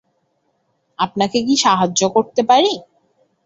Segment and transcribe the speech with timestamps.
[0.99, 2.73] আপনাকে কি সাহায্য করতে পারি?